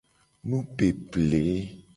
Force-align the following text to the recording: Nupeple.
Nupeple. 0.49 1.37